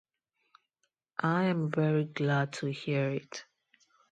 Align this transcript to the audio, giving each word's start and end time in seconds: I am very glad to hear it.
I 1.19 1.43
am 1.43 1.69
very 1.69 2.05
glad 2.05 2.53
to 2.53 2.71
hear 2.71 3.11
it. 3.11 3.45